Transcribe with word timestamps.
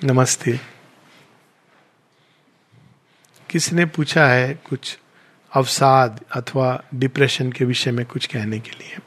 नमस्ते। 0.00 0.52
किसी 3.50 3.76
ने 3.76 3.84
पूछा 3.86 4.26
है 4.26 4.52
कुछ 4.68 4.98
अवसाद 5.52 6.20
अथवा 6.34 6.66
डिप्रेशन 6.94 7.52
के 7.52 7.64
विषय 7.64 7.90
में 7.90 8.04
कुछ 8.06 8.26
कहने 8.26 8.58
के 8.60 8.70
लिए? 8.70 8.98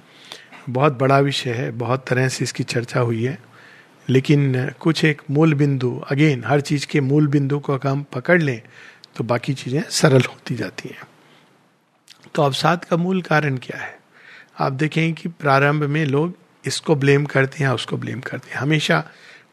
बहुत 0.70 0.94
बड़ा 0.94 1.20
विषय 1.20 1.54
है, 1.54 1.70
बहुत 1.72 2.06
तरह 2.08 2.28
से 2.28 2.44
इसकी 2.44 2.64
चर्चा 2.64 3.00
हुई 3.00 3.24
है, 3.24 3.38
लेकिन 4.10 4.70
कुछ 4.80 5.06
एक 5.06 5.22
मूल 5.32 5.54
बिंदु 5.54 5.96
अगेन, 6.12 6.44
हर 6.46 6.62
चीज़ 6.62 6.88
के 6.88 7.02
मूल 7.02 7.28
बिंदु 7.28 7.60
को 7.60 7.74
अगर 7.74 7.90
हम 7.90 8.04
पकड़ 8.14 8.42
लें 8.42 8.62
तो 9.16 9.24
बाकी 9.24 9.54
चीज़ें 9.54 9.82
सरल 9.92 10.21
होती 10.21 10.56
जाती 10.56 10.90
हैं। 10.90 11.08
तो 12.36 12.42
अवसाद 12.42 12.86
का 12.86 12.98
मूल 12.98 13.21
कारण 13.21 13.58
क्या 13.58 13.78
है? 13.78 13.98
आप 14.60 14.74
देखें 14.74 15.14
कि 15.14 15.30
प्रारंभ 15.30 15.84
में 15.84 16.06
लोग 16.06 16.38
इसको 16.66 16.96
ब्लेम 16.96 17.26
करते 17.26 17.64
हैं, 17.64 17.71
उसको 17.71 17.98
ब्लेम 17.98 18.20
करते 18.21 18.52
हैं। 18.52 18.58
हमेशा 18.58 19.04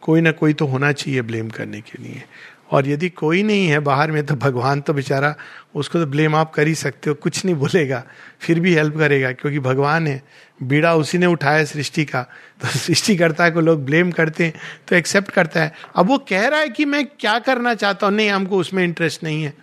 कोई 0.02 0.20
ना 0.20 0.30
कोई 0.30 0.52
तो 0.52 0.66
होना 0.66 0.92
चाहिए 0.92 1.22
ब्लेम 1.22 1.48
करने 1.50 1.80
के 1.80 2.02
लिए। 2.02 2.22
और 2.70 2.88
यदि 2.88 3.08
कोई 3.08 3.42
नहीं 3.42 3.66
है 3.66 3.78
बाहर 3.78 4.10
में 4.10 4.26
तो 4.26 4.34
भगवान 4.34 4.80
तो 4.80 4.92
बेचारा 4.92 5.34
उसको 5.74 5.98
तो 5.98 6.06
ब्लेम 6.06 6.34
आप 6.34 6.52
कर 6.54 6.66
ही 6.66 6.74
सकते 6.74 7.10
हो, 7.10 7.14
कुछ 7.14 7.44
नहीं 7.44 7.54
बोलेगा, 7.54 8.02
फिर 8.40 8.60
भी 8.60 8.74
हेल्प 8.74 8.96
करेगा, 8.98 9.32
क्योंकि 9.32 9.58
भगवान 9.58 10.06
है, 10.06 10.22
बीड़ा 10.62 10.94
उसी 10.94 11.18
ने 11.18 11.26
उठाया 11.26 11.64
सृष्टि 11.64 12.04
का 12.04 12.22
तो 12.60 12.68
सृष्टिकर्ता 12.78 13.50
को 13.50 13.60
लोग 13.60 13.84
ब्लेम 13.84 14.10
करते 14.10 14.44
हैं 14.44 14.54
तो 14.88 14.96
एक्सेप्ट 14.96 15.30
करता 15.30 15.62
है। 15.62 15.72
अब 15.96 16.06
वो 16.06 16.18
कह 16.18 16.48
रहा 16.48 16.60
है 16.60 16.68
कि 16.68 16.84
मैं 16.84 17.06
क्या 17.06 17.38
करना 17.38 17.74
चाहता 17.74 18.06
हूँ? 18.06 18.14
नहीं, 18.14 18.30
हमको 18.30 18.58
उसमें 18.58 18.84
इंटरेस्ट 18.84 19.24
नहीं 19.24 19.42
है। 19.42 19.54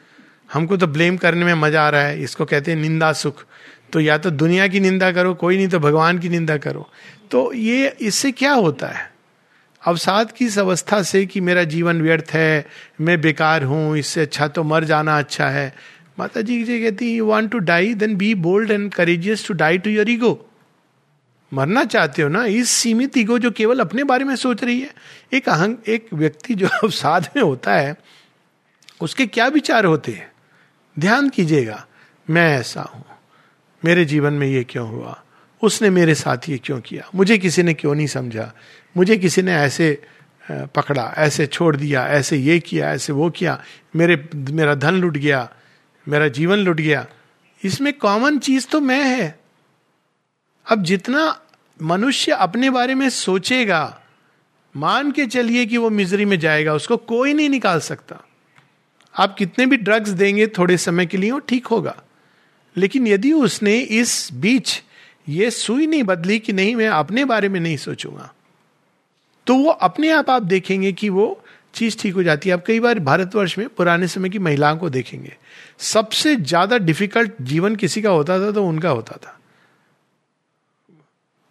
हमको 0.53 0.77
तो 0.77 0.87
ब्लेम 0.87 1.17
करने 1.17 1.45
में 1.45 1.53
मज़ा 1.53 1.85
आ 1.85 1.89
रहा 1.89 2.01
है, 2.01 2.23
इसको 2.23 2.45
कहते 2.45 2.71
हैं 2.71 2.81
निंदा 2.81 3.13
सुख। 3.13 3.45
तो 3.93 3.99
या 3.99 4.17
तो 4.17 4.29
दुनिया 4.31 4.67
की 4.67 4.79
निंदा 4.79 5.11
करो, 5.11 5.33
कोई 5.33 5.57
नहीं 5.57 5.67
तो 5.67 5.79
भगवान 5.79 6.19
की 6.19 6.29
निंदा 6.29 6.57
करो। 6.57 6.89
तो 7.31 7.53
ये, 7.53 7.87
इससे 7.87 8.31
क्या 8.31 8.53
होता 8.53 8.87
है? 8.87 9.12
अवसाद 9.83 10.31
की 10.31 10.45
इस 10.45 10.57
अवस्था 10.59 11.01
से 11.03 11.25
कि 11.25 11.41
मेरा 11.41 11.63
जीवन 11.65 12.01
व्यर्थ 12.01 12.31
है, 12.33 12.65
मैं 13.01 13.19
बेकार 13.21 13.63
हूँ, 13.63 13.97
इससे 13.97 14.21
अच्छा 14.21 14.47
तो 14.47 14.63
मर 14.63 14.83
जाना 14.83 15.17
अच्छा 15.19 15.49
है। 15.49 15.73
माता 16.19 16.41
जी 16.41 16.63
जी 16.63 16.79
कहती 16.81 17.15
you 17.15 17.25
want 17.25 17.51
to 17.51 17.59
die 17.59 17.93
then 17.93 18.15
be 18.15 18.33
bold 18.37 18.71
and 18.71 18.91
courageous 18.93 19.47
to 19.47 19.53
die 19.53 19.77
to 19.77 19.89
your 19.89 20.09
ego 20.09 20.39
मरना 21.51 21.83
चाहते 21.85 22.21
हो 22.21 22.29
ना, 22.29 22.43
इस 22.45 22.69
सीमित 22.69 23.17
ईगो 23.17 23.37
जो 23.39 23.51
केवल 23.51 23.79
अपने 23.79 24.03
बारे 24.03 24.25
में 24.25 24.35
सोच 24.35 24.63
रही 24.63 24.79
है। 24.81 24.89
एक 25.33 25.49
अहंग 25.49 25.75
एक 25.87 26.07
व्यक्ति 26.13 26.55
जो 26.55 26.67
अवसाद 26.67 27.27
में 27.35 27.41
होता 27.43 27.73
है, 27.73 27.95
उसके 29.01 29.25
क्या 29.27 29.47
विचार 29.47 29.85
होते 29.85 30.11
हैं? 30.11 30.31
ध्यान 30.97 31.29
कीजिएगा, 31.29 31.85
मैं 32.27 32.47
ऐसा 32.57 32.81
हूँ। 32.83 33.03
मेरे 33.83 34.05
जीवन 34.05 34.33
में 34.33 34.47
ये 34.47 34.63
क्यों 34.63 34.87
हुआ? 34.89 35.19
उसने 35.63 35.89
मेरे 35.89 36.15
साथ 36.15 36.37
ये 36.49 36.57
क्यों 36.57 36.81
किया? 36.81 37.09
मुझे 37.15 37.37
किसी 37.37 37.63
ने 37.63 37.73
क्यों 37.73 37.95
नहीं 37.95 38.07
समझा? 38.07 38.53
मुझे 38.97 39.17
किसी 39.17 39.41
ने 39.41 39.53
ऐसे 39.53 40.01
पकड़ा, 40.51 41.13
ऐसे 41.17 41.45
छोड़ 41.47 41.75
दिया, 41.75 42.07
ऐसे 42.07 42.37
ये 42.37 42.59
किया, 42.59 42.91
ऐसे 42.91 43.13
वो 43.13 43.29
किया। 43.29 43.63
मेरे, 43.95 44.29
मेरा 44.35 44.75
धन 44.75 44.93
लुट 44.93 45.17
गया, 45.17 45.49
मेरा 46.07 46.27
जीवन 46.27 46.57
लुट 46.57 46.77
गया। 46.77 47.07
इसमें 47.63 47.93
कॉमन 47.93 48.39
चीज़ 48.39 48.67
तो 48.67 48.81
मैं 48.81 49.03
है। 49.03 49.39
अब 50.71 50.83
जितना 50.83 51.41
मनुष्य 51.81 52.31
अपने 52.31 52.69
बारे 52.69 52.95
में 52.95 53.09
सोचेगा, 53.09 54.01
मान 54.77 55.11
के 55.11 55.25
चलिए 55.25 55.65
कि 55.65 55.77
वो 55.77 55.89
मिजरी 55.89 56.25
में 56.25 56.39
जाएगा, 56.39 56.73
उसको 56.73 56.97
कोई 56.97 57.33
नहीं 57.33 57.49
निकाल 57.49 57.79
सकता। 57.79 58.23
आप 59.17 59.35
कितने 59.35 59.65
भी 59.65 59.77
ड्रग्स 59.77 60.09
देंगे, 60.09 60.47
थोड़े 60.47 60.77
समय 60.77 61.05
के 61.05 61.17
लिए 61.17 61.31
वो 61.31 61.39
ठीक 61.39 61.67
होगा। 61.67 61.95
लेकिन 62.77 63.07
यदि 63.07 63.33
उसने 63.33 63.79
इस 63.79 64.29
बीच 64.33 64.83
ये 65.27 65.49
सुई 65.51 65.87
नहीं 65.87 66.03
बदली 66.03 66.39
कि 66.39 66.53
नहीं, 66.53 66.75
मैं 66.75 66.87
अपने 66.87 67.25
बारे 67.25 67.49
में 67.49 67.59
नहीं 67.59 67.77
सोचूँगा। 67.77 68.33
तो 69.47 69.55
वो 69.55 69.69
अपने 69.69 70.09
आप 70.09 70.29
आप 70.29 70.43
देखेंगे 70.43 70.91
कि 70.91 71.09
वो 71.09 71.43
चीज़ 71.73 71.97
ठीक 71.99 72.13
हो 72.13 72.23
जाती 72.23 72.49
है। 72.49 72.55
आप 72.55 72.63
कई 72.65 72.79
बार 72.79 72.99
भारतवर्ष 72.99 73.57
में, 73.57 73.67
पुराने 73.69 74.07
समय 74.07 74.29
की 74.29 74.39
महिलाओं 74.39 74.77
को 74.77 74.89
देखेंगे। 74.89 75.35
सबसे 75.79 76.35
ज़्यादा 76.35 76.77
डिफ़िकल्ट 76.77 77.41
जीवन 77.41 77.75
किसी 77.75 78.01
का 78.01 78.09
होता 78.09 78.39
था 78.39 78.51
तो 78.51 78.65
उनका 78.65 78.89
होता 78.89 79.17
था। 79.17 79.39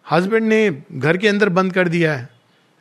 हस्बैंड 0.05 0.43
ने 0.43 0.69
घर 0.93 1.17
के 1.17 1.27
अंदर 1.27 1.49
बंद 1.49 1.73
कर 1.73 1.87
दिया 1.87 2.13
है 2.13 2.29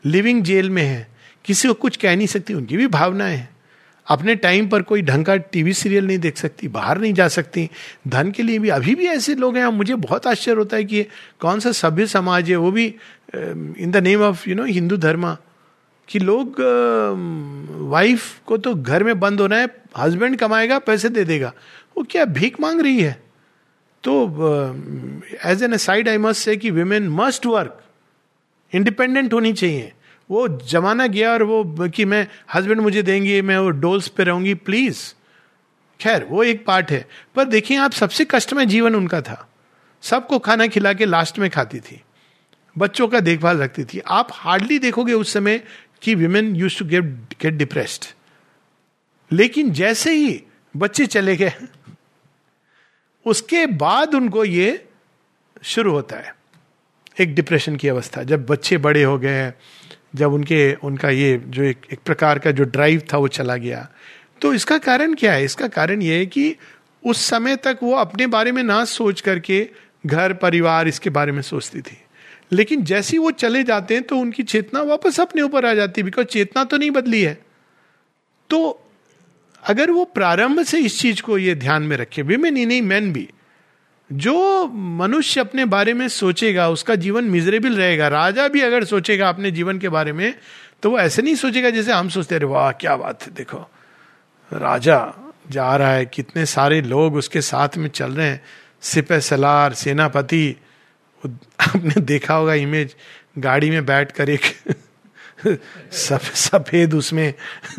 लिविंग 0.05 0.43
जेल 0.43 0.71
में 0.71 0.83
है। 0.83 1.09
किसी 1.45 1.69
को 1.69 1.75
कुछ 1.75 1.97
कह 1.97 2.17
नहीं 2.17 2.27
सकती, 2.27 2.55
उनकी 2.55 2.77
भी 2.77 2.87
भावनाएँ 2.87 3.37
हैं। 3.37 3.49
अपने 4.07 4.35
टाइम 4.35 4.69
पर 4.69 4.83
कोई 4.83 5.03
ढंग 5.03 5.25
का 5.25 5.37
टीवी 5.37 5.73
सीरियल 5.73 6.07
नहीं 6.07 6.19
देख 6.19 6.37
सकती, 6.37 6.69
बाहर 6.69 6.99
नहीं 6.99 7.13
जा 7.15 7.29
सकती। 7.29 7.69
धन 8.09 8.31
के 8.31 8.43
लिए 8.43 8.59
भी, 8.59 8.69
अभी 8.69 8.95
भी 8.95 9.07
ऐसे 9.07 9.35
लोग 9.35 9.57
हैं, 9.57 9.67
मुझे 9.67 9.95
बहुत 9.95 10.27
आश्चर्य 10.27 10.57
होता 10.57 10.77
है 10.77 10.85
कि 10.85 11.03
कौन 11.41 11.61
सा 11.61 11.73
सभ्य 11.73 12.07
समाज 12.07 12.51
है, 12.51 12.57
वो 12.57 12.71
भी 12.73 12.87
in 13.35 13.91
the 13.91 13.97
name 13.97 14.23
of 14.23 14.49
you 14.49 14.55
know 14.55 14.65
Hindu 14.65 14.97
धर्म। 14.97 15.37
कि 16.09 16.19
लोग 16.19 16.57
वाइफ 17.91 18.25
को 18.47 18.57
तो 18.57 18.75
घर 18.75 19.05
में 19.05 19.19
बंद 19.21 19.41
होना 19.41 19.57
है 19.57 19.69
हस्बैंड 19.99 20.37
कमाएगा, 20.37 20.79
पैसे 20.79 21.09
दे 21.09 21.25
देगा। 21.25 21.53
वो 21.97 22.07
क्या 22.11 22.25
भीख 22.25 22.61
मांग 22.61 22.81
रही 22.81 23.01
है? 23.01 23.13
तो 24.05 24.15
as 25.45 25.63
an 25.63 25.77
aside 25.77 26.09
I 26.09 26.19
must 26.19 26.45
say 26.45 26.57
कि 26.57 26.71
वीमेन 26.71 27.09
मस्ट 27.09 27.47
वर्क 27.47 27.81
इंडिपेंडेंट 28.73 29.33
होनी 29.35 29.53
चाहिए। 29.53 29.93
वो 30.33 30.49
जमाना 30.49 31.07
गया 31.07 31.33
और 31.33 31.43
वो 31.43 31.89
कि 31.89 32.05
मैं 32.05 32.27
हस्बैंड 32.55 32.81
मुझे 32.81 33.03
देंगे, 33.03 33.43
मैं 33.43 33.59
वो 33.59 33.71
डोल्स 33.71 34.09
पे 34.09 34.25
रहूँगी 34.25 34.55
प्लीज़ 34.55 35.01
खैर, 36.01 36.25
वो 36.25 36.43
एक 36.45 36.65
पार्ट 36.67 36.91
है। 36.91 37.07
पर 37.35 37.45
देखिए, 37.45 37.77
आप 37.77 37.93
सबसे 37.93 38.25
कष्ट 38.31 38.53
में 38.53 38.69
जीवन 38.69 38.95
उनका 38.95 39.21
था। 39.21 39.49
सबको 40.03 40.39
खाना 40.39 40.67
खिला 40.67 40.93
के 40.93 41.05
लास्ट 41.05 41.39
में 41.39 41.51
खाती 41.51 41.81
थी। 41.81 42.01
बच्चों 42.79 43.09
का 43.09 43.21
देखभाल 43.21 43.59
रखती 43.59 43.85
थी। 43.85 44.01
आप 44.07 44.29
हार्डली 44.33 44.79
देखोगे 44.79 45.13
उस 45.13 45.33
समय 45.33 45.63
कि 46.03 46.15
women 46.15 46.57
use 46.57 46.79
to 46.79 46.85
get 46.85 47.05
get 47.43 47.55
depressed 47.55 48.05
लेकिन 49.33 49.71
जैसे 49.71 50.13
ही 50.13 50.43
बच्चे 50.77 51.07
चले 51.07 51.37
गए, 51.37 51.53
उसके 53.27 53.67
बाद 53.67 54.15
उनको 54.15 54.45
ये 54.45 54.85
शुरू 55.63 55.93
होता 55.93 56.17
है। 56.17 56.35
एक 57.21 57.35
डिप्रेशन 57.35 57.77
की 57.77 57.89
अवस्था। 57.89 58.23
जब 58.23 58.47
बच्चे 58.47 58.77
बड़े 58.79 59.03
हो 59.03 59.19
गए 59.19 59.53
जब 60.15 60.33
उनके 60.33 60.75
उनका 60.75 61.11
ये 61.11 61.41
जो 61.47 61.63
एक, 61.63 61.87
एक 61.93 61.99
प्रकार 62.05 62.39
का 62.39 62.51
जो 62.51 62.65
ड्राइव 62.65 63.03
था 63.13 63.19
वो 63.19 63.29
चला 63.29 63.57
गया। 63.57 63.89
तो 64.41 64.55
इसका 64.55 64.79
कारण 64.79 65.15
क्या 65.15 65.33
है? 65.33 65.45
इसका 65.45 65.69
कारण 65.69 66.03
ये 66.03 66.19
है 66.19 66.27
कि 66.27 66.57
उस 67.03 67.21
समय 67.21 67.57
तक 67.57 67.79
वो 67.83 67.95
अपने 67.95 68.27
बारे 68.27 68.53
में 68.53 68.63
ना 68.63 68.85
सोच 68.85 69.21
करके 69.21 69.69
घर 70.07 70.33
परिवार 70.33 70.89
इसके 70.89 71.11
बारे 71.11 71.33
में 71.33 71.43
सोचती 71.43 71.81
थी। 71.81 71.99
लेकिन 72.53 72.85
जैसे 72.85 73.19
वो 73.19 73.31
चले 73.31 73.63
जाते 73.63 73.95
हैं 73.95 74.03
तो 74.03 74.17
उनकी 74.17 74.43
चेतना 74.43 74.83
वापस 74.83 75.21
अपने 75.21 75.43
ऊपर 75.43 75.67
आ 75.67 75.75
जाती 75.75 76.01
है 76.01 76.05
बिकॉज़ 76.05 76.27
चेतना 76.27 76.65
तो 76.65 76.77
नहीं 76.77 76.91
बदली 76.91 77.23
है। 77.23 77.39
तो 78.51 78.79
अगर 79.63 79.91
वो 79.91 80.05
प्रारंभ 80.05 80.63
से 80.63 80.79
इस 80.79 80.99
चीज़ 81.01 81.23
को 81.23 81.39
ये 81.39 81.55
ध्यान 81.55 81.83
में 81.83 81.97
रखे 81.97 82.23
विमेन 82.23 82.57
ही 82.57 82.67
नहीं 82.67 82.83
मैन 82.83 83.13
भी 83.13 83.29
जो 84.13 84.67
मनुष्य 84.69 85.41
अपने 85.41 85.65
बारे 85.65 85.95
में 85.95 86.09
सोचेगा 86.09 86.69
उसका 86.69 86.95
जीवन 86.95 87.25
मिजरेबल 87.25 87.77
रहेगा। 87.77 88.09
राजा 88.09 88.49
भी 88.49 88.61
अगर 88.61 88.85
सोचेगा 88.85 89.29
अपने 89.29 89.51
जीवन 89.51 89.79
के 89.79 89.89
बारे 89.89 90.13
में 90.13 90.35
तो 90.83 90.91
वो 90.91 90.99
ऐसे 90.99 91.23
नहीं 91.23 91.35
सोचेगा 91.35 91.71
जैसे 91.71 91.93
हम 91.93 92.09
सोचते 92.09 92.39
रहे 92.39 92.51
वाह 92.51 92.73
क्या 92.73 92.97
बात 92.97 93.23
है 93.23 93.35
देखो। 93.35 93.59
राजा 94.53 95.33
जा 95.51 95.77
रहा 95.77 95.93
है 95.93 96.07
कितने 96.07 96.47
सारे 96.47 96.81
लोग 96.83 97.15
उसके 97.15 97.41
साथ 97.41 97.69
में 97.77 97.89
चल 97.89 98.13
रहे 98.13 98.27
हैं। 98.27 98.45
सिपह 98.81 99.21
सलार 99.21 99.75
सेनापति 99.75 100.57
आपने 101.61 102.01
देखा 102.01 102.35
होगा 102.35 102.55
इमेज 102.55 102.97
गाड़ी 103.39 103.71
में 103.71 103.87
बैठ 103.87 104.13
कर 104.13 104.31
एक 104.31 104.41
सफ, 105.93 106.35
सफ़ेद 106.35 106.95
उसमें 106.95 107.35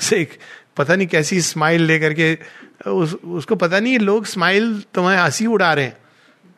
से 0.00 0.16
एक 0.16 0.38
पता 0.76 0.96
नहीं 0.96 1.06
कैसी 1.06 1.40
स्माइल 1.40 1.82
लेकर 1.82 2.14
के 2.14 2.38
उस, 2.86 3.14
उसको 3.14 3.56
पता 3.56 3.80
नहीं 3.80 3.98
लोग 3.98 4.26
स्माइल 4.26 4.82
तुम्हारे 4.94 5.20
हँसी 5.20 5.46
उड़ा 5.46 5.72
रहे 5.74 5.84
हैं 5.84 5.96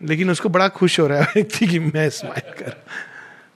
लेकिन 0.03 0.31
उसको 0.31 0.49
बड़ा 0.49 0.69
खुश 0.69 1.01
हो 1.01 1.07
रहा 1.07 1.19
है 1.19 1.25
व्यक्ति 1.37 1.67
कि 1.67 1.79
मैं 1.79 2.09
स्माइल 2.11 2.53
कर 2.53 2.75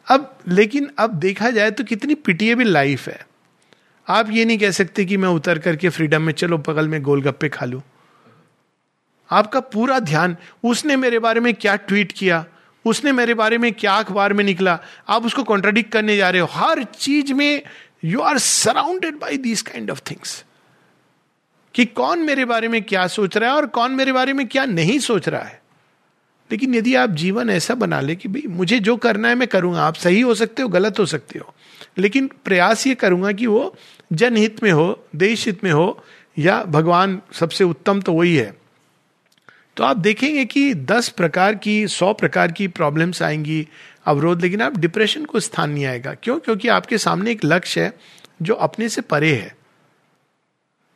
अब 0.08 0.38
लेकिन 0.48 0.91
अब 0.98 1.14
देखा 1.14 1.50
जाए 1.50 1.70
तो 1.70 1.84
कितनी 1.84 2.14
पिटिएबल 2.14 2.64
लाइफ 2.64 3.08
है। 3.08 3.26
आप 4.08 4.31
ये 4.31 4.44
नहीं 4.44 4.58
कह 4.58 4.70
सकते 4.70 5.05
कि 5.05 5.16
मैं 5.16 5.28
उतर 5.28 5.58
करके 5.58 5.88
फ्रीडम 5.88 6.22
में 6.22 6.32
चलो 6.32 6.58
बगल 6.58 6.88
में 6.88 7.02
गोलगप्पे 7.02 7.49
खा 7.49 7.66
लूँ। 7.66 7.82
आपका 9.31 9.61
पूरा 9.61 9.99
ध्यान 9.99 10.37
उसने 10.64 10.96
मेरे 10.96 11.19
बारे 11.19 11.40
में 11.40 11.55
क्या 11.55 11.76
ट्वीट 11.76 12.12
किया 12.12 12.44
उसने 12.84 13.12
मेरे 13.12 13.34
बारे 13.34 13.58
में 13.58 13.72
क्या 13.72 13.94
अखबार 13.94 14.32
में 14.32 14.44
निकला 14.44 14.78
आप 15.08 15.26
उसको 15.26 15.43
कॉन्ट्राडिक्ट 15.43 15.93
करने 15.93 16.16
जा 16.16 16.31
रहे 16.31 16.40
हो। 16.40 16.49
हर 16.50 16.82
चीज़ 16.84 17.32
में 17.32 17.62
you 18.05 18.20
are 18.20 18.38
surrounded 18.38 19.14
by 19.14 19.37
these 19.38 19.62
kind 19.62 19.90
of 19.90 20.00
things 20.11 20.44
कि 21.75 21.85
कौन 21.85 22.19
मेरे 22.19 22.44
बारे 22.44 22.69
में 22.69 22.82
क्या 22.82 23.06
सोच 23.06 23.37
रहा 23.37 23.50
है 23.50 23.56
और 23.56 23.67
कौन 23.67 23.93
मेरे 23.93 24.12
बारे 24.12 24.32
में 24.32 24.49
क्या 24.49 24.65
नहीं 24.65 24.99
सोच 24.99 25.29
रहा 25.29 25.43
है। 25.43 25.62
लेकिन 26.53 26.75
यदि 26.75 26.94
आप 26.94 27.11
जीवन 27.11 27.50
ऐसा 27.50 27.75
बना 27.75 28.00
ले 28.00 28.17
कि 28.17 28.29
भाई, 28.29 28.43
मुझे 28.47 28.79
जो 28.79 28.97
करना 28.97 29.29
है 29.29 29.35
मैं 29.35 29.49
करूँगा। 29.49 29.82
आप 29.82 29.94
सही 29.94 30.21
हो 30.21 30.35
सकते 30.35 30.62
हो, 30.62 30.69
गलत 30.69 30.99
हो 30.99 31.06
सकते 31.06 31.38
हो। 31.38 31.55
लेकिन 31.99 32.31
प्रयास 32.44 32.87
ये 32.87 32.94
करूँगा 32.94 33.32
कि 33.32 33.47
वो 33.47 33.76
जनहित 34.12 34.62
में 34.62 34.73
हो, 34.73 35.05
देश 35.17 35.47
हित 35.47 35.65
में 35.65 35.73
हो, 35.73 36.05
या 36.38 36.65
भगवान 36.65 37.23
सबसे 37.32 37.65
उत्तम 37.65 38.00
तो 38.00 38.12
वही 38.12 38.37
है। 38.37 38.55
तो 39.76 39.85
आप 39.85 39.97
देखेंगे 39.97 40.44
कि 40.44 40.75
दस 40.75 41.09
प्रकार 41.09 41.55
की, 41.55 41.88
सौ 41.88 42.12
प्रकार 42.12 42.53
की 42.53 42.69
प्रॉब्लम्स 42.69 43.23
आएँगी 43.23 43.69
अवरोध 44.06 44.43
लेकिन 44.43 44.62
आप 44.62 44.79
डिप्रेशन 44.79 45.25
को 45.25 45.41
स्थान 45.41 45.71
नहीं 45.71 45.85
आएगा। 45.85 46.15
क्यों? 46.15 46.38
क्योंकि 46.38 46.69
आपके 46.69 46.99
सामने 46.99 47.31
एक 47.31 47.41
लक्ष्य 47.44 47.82
है 47.82 47.93
जो 48.43 48.55
अपने 48.55 48.88
से 48.88 49.00
परे 49.00 49.32
है। 49.32 49.56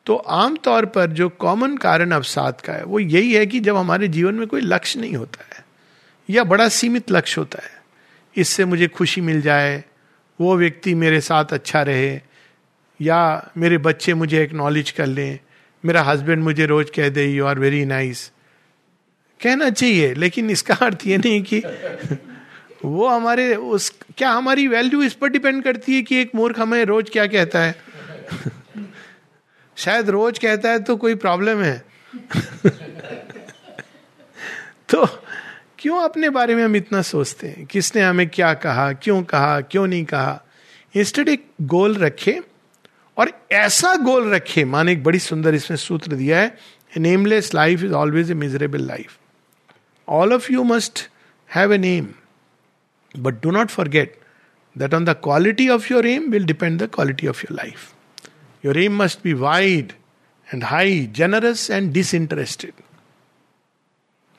तो 0.08 0.14
आमतौर 0.14 0.84
पर 0.86 1.10
जो 1.10 1.28
कॉमन 1.28 1.76
कारण 1.76 2.10
अवसाद 2.10 2.60
का 2.60 2.72
है, 2.72 2.84
वो 2.84 2.98
यही 2.98 3.32
है 3.32 3.46
कि 3.46 3.60
जब 3.60 3.76
हमारे 3.76 4.08
जीवन 4.08 4.34
में 4.34 4.46
कोई 4.46 4.60
लक्ष्य 4.60 5.00
नहीं 5.00 5.14
होता 5.14 5.56
है, 5.56 5.64
या 6.28 6.44
बड़ा 6.44 6.68
सीमित 6.68 7.10
लक्ष्य 7.10 7.40
होता 7.40 7.58
है, 7.62 7.70
इससे 8.36 8.64
मुझे 8.64 8.88
खुशी 8.88 9.20
मिल 9.20 9.40
जाए, 9.40 9.84
वो 10.40 10.56
व्यक्ति 10.56 10.94
मेरे 10.94 11.20
साथ 11.20 11.52
अच्छा 11.52 11.82
रहे, 11.82 12.20
या 13.00 13.50
मेरे 13.56 13.78
बच्चे 13.78 14.14
मुझे 14.14 14.42
एक्नॉलेज 14.42 14.90
कर 14.90 15.06
लें, 15.06 15.38
मेरा 15.84 16.02
हस्बैंड 16.02 16.42
मुझे 16.44 16.66
रोज 16.66 16.90
कह 16.90 17.08
दे 17.08 17.26
यू 17.26 17.44
आर 17.46 17.58
वेरी 17.58 17.84
नाइस 17.84 18.30
कहना 19.40 19.70
चाहिए, 19.70 20.14
लेकिन 20.14 20.50
इसका 20.50 20.74
अर्थ 20.74 21.06
ये 21.06 21.18
नहीं 21.18 21.42
कि 21.42 21.62
वो 22.84 23.08
हमारे 23.08 23.54
उस, 23.54 23.92
क्या 24.16 24.30
हमारी 24.30 24.66
वैल्यू 24.68 25.02
इस 25.02 25.14
पर 25.14 25.28
डिपेंड 25.28 25.62
करती 25.64 25.94
है 25.94 26.02
कि 26.02 26.20
एक 26.20 26.34
मूर्ख 26.34 26.58
हमें 26.58 26.84
रोज 26.84 27.10
क्या 27.10 27.26
कहता 27.26 27.58
है? 27.58 27.74
शायद 29.78 30.10
रोज 30.10 30.38
कहता 30.38 30.70
है 30.70 30.78
तो 30.78 30.96
कोई 30.96 31.14
प्रॉब्लम 31.14 31.62
है। 31.62 31.84
तो 34.88 35.06
क्यों 35.78 36.00
अपने 36.02 36.30
बारे 36.30 36.54
में 36.54 36.64
हम 36.64 36.76
इतना 36.76 37.02
सोचते 37.02 37.48
हैं? 37.48 37.66
किसने 37.66 38.02
हमें 38.02 38.28
क्या 38.28 38.54
कहा, 38.54 38.92
क्यों 38.92 39.22
कहा, 39.22 39.60
क्यों 39.60 39.86
नहीं 39.86 40.04
कहा? 40.04 40.42
इंस्टेड 40.94 41.28
एक 41.28 41.46
गोल 41.62 41.94
रखे 41.94 42.40
और 43.16 43.30
ऐसा 43.52 43.94
गोल 43.94 44.34
रखे, 44.34 44.64
माने 44.64 44.92
एक 44.92 45.04
बड़ी 45.04 45.18
सुंदर 45.18 45.54
इसमें 45.54 45.76
सूत्र 45.76 46.12
दिया 46.12 46.38
है 46.38 46.56
nameless 46.96 47.54
life 47.54 47.82
is 47.82 47.92
always 47.92 48.30
a 48.30 48.34
miserable 48.34 48.86
life 48.86 49.18
all 50.08 50.32
of 50.32 50.52
you 50.52 50.62
must 50.64 51.08
have 51.54 51.72
a 51.72 51.78
name 51.78 52.08
but 53.16 53.42
do 53.42 53.50
not 53.50 53.68
forget 53.68 54.18
that 54.78 54.94
on 54.94 55.04
the 55.04 55.10
quality 55.22 55.68
of 55.68 55.92
your 55.92 56.06
aim 56.06 56.30
will 56.30 56.44
depend 56.44 56.82
the 56.82 56.90
quality 56.94 57.26
of 57.26 57.42
your 57.42 57.56
life 57.56 57.92
your 58.64 58.78
aim 58.78 59.02
must 59.02 59.20
be 59.24 59.32
wide 59.32 59.92
and 60.54 60.64
high 60.64 61.06
generous 61.06 61.70
and 61.70 61.92
disinterested 61.92 62.72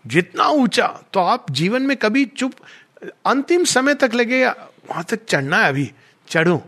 जितना 0.07 0.47
ऊँचा 0.47 1.03
तो 1.13 1.19
आप 1.19 1.51
जीवन 1.51 1.81
में 1.81 1.97
कभी 1.97 2.25
चुप, 2.25 2.53
अंतिम 3.25 3.63
समय 3.63 3.93
तक 3.93 4.11
लगे 4.13 4.45
वहाँ 4.89 5.03
तक 5.03 5.25
चढ़ना 5.25 5.57
है 5.57 5.69
अभी? 5.69 5.91
चढ़ू। 6.27 6.61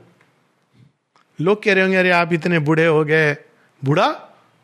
लोग 1.41 1.63
कह 1.63 1.73
रहे 1.73 1.83
होंगे, 1.83 1.97
अरे, 1.97 2.11
आप 2.11 2.33
इतने 2.33 2.59
बूढ़े 2.59 2.85
हो 2.85 3.05
गए। 3.05 3.33
बूढ़ा? 3.83 4.07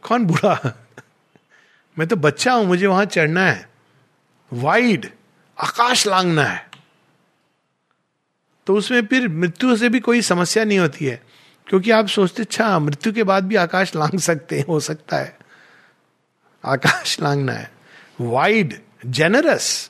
कौन 0.02 0.26
बूढ़ा? 0.26 0.86
मैं 2.00 2.08
तो 2.08 2.16
बच्चा 2.16 2.54
हूँ, 2.54 2.66
मुझे 2.66 2.88
वहाँ 2.88 3.06
चढ़ना 3.06 3.42
है। 3.42 3.70
वाइड 4.54 5.12
आकाश 5.60 6.08
लांगना 6.08 6.44
है। 6.44 6.70
तो 8.68 8.76
उसमें 8.76 9.06
फिर 9.06 9.28
मृत्यु 9.28 9.76
से 9.76 9.90
भी 9.90 10.00
कोई 10.00 10.22
समस्या 10.22 10.64
नहीं 10.64 10.80
होती 10.80 11.06
है। 11.06 11.24
क्योंकि 11.68 11.92
आप 11.92 12.08
सोचते 12.08 12.44
अच्छा 12.44 12.78
मृत्यु 12.80 13.14
के 13.14 13.24
बाद 13.24 13.44
भी 13.44 13.56
आकाश 13.56 13.96
लांग 13.96 14.20
सकते 14.20 14.58
हैं, 14.58 14.66
हो 14.66 14.80
सकता 14.80 15.18
है। 15.18 15.38
आकाश 16.64 17.20
लांगना 17.22 17.54
है। 17.54 17.72
वाइड 18.22 18.74
जेनरस 19.06 19.90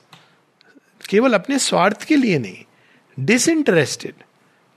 केवल 1.08 1.34
अपने 1.34 1.58
स्वार्थ 1.58 2.02
के 2.04 2.16
लिए 2.16 2.38
नहीं 2.38 2.64
डिसइंटरेस्टेड 3.18 4.14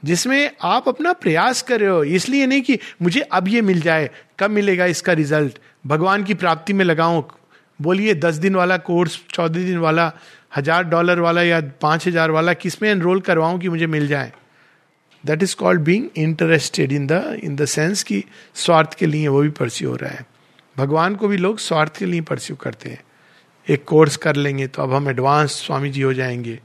जिसमें 0.03 0.51
आप 0.63 0.87
अपना 0.89 1.13
प्रयास 1.13 1.61
कर 1.61 1.79
रहे 1.79 1.89
हो। 1.89 2.03
इसलिए 2.03 2.45
नहीं 2.45 2.61
कि 2.61 2.77
मुझे 3.01 3.21
अब 3.21 3.47
ये 3.47 3.61
मिल 3.61 3.81
जाए, 3.81 4.09
कब 4.39 4.49
मिलेगा 4.49 4.85
इसका 4.85 5.13
रिज़ल्ट 5.13 5.59
भगवान 5.87 6.23
की 6.23 6.33
प्राप्ति 6.33 6.73
में 6.73 6.85
लगाऊँ, 6.85 7.23
बोलिए, 7.79 8.13
दस 8.15 8.35
दिन 8.35 8.55
वाला 8.55 8.77
कोर्स, 8.77 9.19
चौदह 9.33 9.65
दिन 9.65 9.77
वाला, 9.77 10.11
हज़ार 10.55 10.83
डॉलर 10.83 11.19
वाला 11.19 11.41
या 11.41 11.61
पाँच 11.81 12.07
हज़ार 12.07 12.31
वाला, 12.31 12.53
किसमें 12.53 12.89
एनरोल 12.89 13.21
करवाऊं 13.21 13.59
कि 13.59 13.69
मुझे 13.69 13.87
मिल 13.87 14.07
जाए? 14.07 14.31
That 15.25 15.43
is 15.43 15.55
called 15.55 15.81
being 15.81 16.09
interested 16.17 16.91
in 16.91 17.07
the 17.07 17.39
in 17.43 17.55
the 17.55 17.65
sense 17.65 18.03
की 18.03 18.23
स्वार्थ 18.55 18.93
के 18.93 19.05
लिए 19.05 19.27
वो 19.27 19.41
भी 19.41 19.49
परस्यू 19.49 19.89
हो 19.89 19.95
रहा 19.95 20.11
है। 20.11 20.25
भगवान 20.77 21.15
को 21.15 21.27
भी 21.27 21.37
लोग 21.37 21.59
स्वार्थ 21.59 21.97
के 21.97 22.05
लिए 22.05 22.21
परस्यू 22.21 22.55
करते 22.55 22.89
हैं। 22.89 23.03
एक 23.69 23.83
कोर्स 23.85 24.17
कर 24.17 24.35
लेंगे 24.35 24.67
तो 24.67 24.81
अब 24.83 24.93
हम 24.93 25.09
एडवांस 25.09 25.51
स्वामी 25.51 25.89
जी 25.89 26.01
हो 26.01 26.13
जाएँगे। 26.13 26.59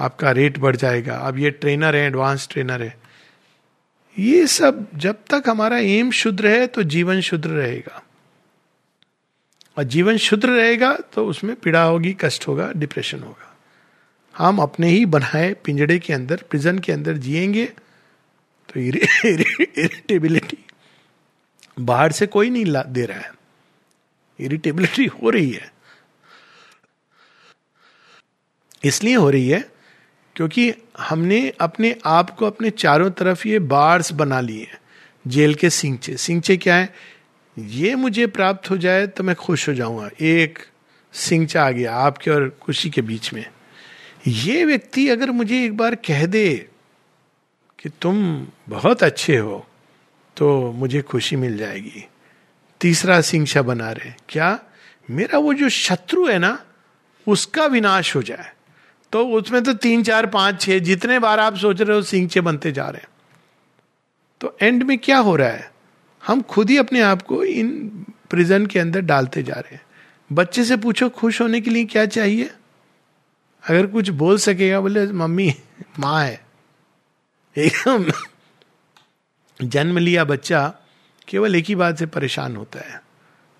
आपका 0.00 0.30
रेट 0.30 0.58
बढ़ 0.58 0.76
जाएगा। 0.76 1.16
अब 1.16 1.38
ये 1.38 1.50
ट्रेनर 1.50 1.96
है 1.96 2.06
एडवांस 2.06 2.48
ट्रेनर 2.50 2.82
है। 2.82 2.96
ये 4.18 4.46
सब 4.46 4.86
जब 4.94 5.16
तक 5.30 5.44
हमारा 5.48 5.78
एम 5.78 6.10
शुद्र 6.10 6.48
है 6.48 6.66
तो 6.66 6.82
जीवन 6.82 7.20
शुद्र 7.20 7.50
रहेगा। 7.50 8.02
और 9.78 9.84
जीवन 9.84 10.16
शुद्र 10.16 10.48
रहेगा 10.48 10.92
तो 11.12 11.26
उसमें 11.26 11.56
पीड़ा 11.56 11.82
होगी, 11.82 12.16
कष्ट 12.20 12.48
होगा 12.48 12.72
डिप्रेशन 12.76 13.20
होगा। 13.20 13.47
हम 14.38 14.58
अपने 14.58 14.88
ही 14.88 15.06
बनाए 15.06 15.52
पिंजड़े 15.64 15.98
के 15.98 16.12
अंदर 16.12 16.36
प्रिजन 16.50 16.78
के 16.78 16.92
अंदर 16.92 17.16
जिएँगे 17.16 17.64
तो 18.68 18.80
इरिटेबिलिटी 18.80 20.58
बाहर 21.80 22.12
से 22.12 22.26
कोई 22.26 22.50
नहीं 22.50 22.64
दे 22.86 23.04
रहा 23.06 23.18
है। 23.18 23.32
इरिटेबिलिटी 24.40 25.06
हो 25.06 25.30
रही 25.30 25.50
है। 25.50 25.72
इसलिए 28.84 29.14
हो 29.14 29.30
रही 29.30 29.48
है 29.48 29.60
क्योंकि 30.36 30.72
हमने 30.98 31.52
अपने 31.60 31.96
आप 32.06 32.30
को 32.30 32.46
अपने 32.46 32.70
चारों 32.70 33.10
तरफ़ 33.10 33.48
ये 33.48 33.58
बार्स 33.58 34.12
बना 34.12 34.40
लिए 34.40 34.66
जेल 35.26 35.54
के 35.54 35.70
सिंचे। 35.70 36.16
सिंचे 36.16 36.56
क्या 36.56 36.76
है? 36.76 36.94
ये 37.58 37.94
मुझे 37.94 38.26
प्राप्त 38.26 38.70
हो 38.70 38.76
जाए 38.76 39.06
तो 39.06 39.24
मैं 39.24 39.36
खुश 39.36 39.68
हो 39.68 39.74
जाऊँगा। 39.74 40.10
एक 40.20 40.58
सिंचा 41.12 41.64
आ 41.64 41.70
गया 41.70 41.94
आपके 41.94 42.30
और 42.30 42.58
खुशी 42.62 42.90
के 42.90 43.02
बीच 43.02 43.32
में। 43.32 43.44
ये 44.26 44.64
व्यक्ति 44.64 45.08
अगर 45.08 45.30
मुझे 45.30 45.64
एक 45.64 45.76
बार 45.76 45.94
कह 45.94 46.26
दे 46.26 46.68
कि 47.78 47.88
तुम 47.88 48.46
बहुत 48.68 49.02
अच्छे 49.02 49.36
हो 49.36 49.66
तो 50.36 50.72
मुझे 50.72 51.02
खुशी 51.02 51.36
मिल 51.36 51.56
जाएगी। 51.58 52.04
तीसरा 52.80 53.20
सिंचा 53.20 53.62
बना 53.62 53.90
रहे, 53.92 54.12
क्या 54.28 54.58
मेरा 55.10 55.38
वो 55.38 55.54
जो 55.54 55.68
शत्रु 55.68 56.26
है 56.26 56.38
ना, 56.38 56.64
उसका 57.26 57.66
विनाश 57.66 58.16
हो 58.16 58.22
जाए। 58.22 58.52
तो 59.12 59.26
उसमें 59.28 59.62
तो 59.64 59.72
तीन, 59.72 60.02
चार, 60.02 60.26
पाँच, 60.26 60.60
छह, 60.60 60.78
जितने 60.78 61.18
बार 61.18 61.40
आप 61.40 61.56
सोच 61.56 61.80
रहे 61.80 61.96
हो 61.96 62.02
सिंचे 62.02 62.40
बनते 62.40 62.72
जा 62.72 62.88
रहे 62.88 63.00
हैं। 63.00 63.08
तो 64.40 64.56
एंड 64.62 64.82
में 64.82 64.98
क्या 64.98 65.18
हो 65.18 65.36
रहा 65.36 65.48
है? 65.48 65.72
हम 66.26 66.42
खुद 66.42 66.70
ही 66.70 66.76
अपने 66.76 67.00
आप 67.00 67.22
को 67.22 67.44
इन 67.44 67.78
प्रिजन 68.30 68.66
के 68.66 68.78
अंदर 68.78 69.00
डालते 69.00 69.42
जा 69.42 69.54
रहे 69.54 69.74
हैं। 69.74 69.82
बच्चे 70.32 70.64
से 70.64 70.76
पूछो, 70.76 71.08
खुश 71.08 71.40
होने 71.40 71.60
के 71.60 71.70
लिए 71.70 71.84
क्या 71.84 72.06
चाहिए? 72.06 72.50
अगर 73.64 73.86
कुछ 73.86 74.08
बोल 74.08 74.38
सकेगा, 74.38 74.80
बोले, 74.80 75.06
मम्मी, 75.06 75.54
माँ 75.98 76.24
है। 76.24 76.40
एकदम 77.56 78.10
जन्म 79.60 79.98
लिया 79.98 80.24
बच्चा 80.24 80.66
केवल 81.28 81.54
एक 81.56 81.64
ही 81.64 81.74
बात 81.74 81.98
से 81.98 82.06
परेशान 82.06 82.56
होता 82.56 82.80
है। 82.80 83.00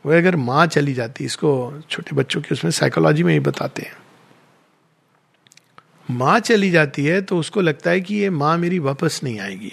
वो 0.04 0.12
अगर 0.12 0.36
माँ 0.36 0.66
चली 0.66 0.94
जाती, 0.94 1.24
इसको 1.24 1.82
छोटे 1.90 2.16
बच्चों 2.16 2.40
के 2.40 2.54
उसमें 2.54 2.70
साइकोलॉजी 2.70 3.22
में 3.22 3.32
ही 3.32 3.40
बताते 3.40 3.82
हैं। 3.82 3.96
माँ 6.10 6.38
चली 6.40 6.70
जाती 6.70 7.04
है 7.04 7.20
तो 7.22 7.38
उसको 7.38 7.60
लगता 7.60 7.90
है 7.90 8.00
कि 8.00 8.14
ये 8.14 8.30
माँ 8.30 8.56
मेरी 8.58 8.78
वापस 8.78 9.20
नहीं 9.24 9.40
आएगी 9.40 9.72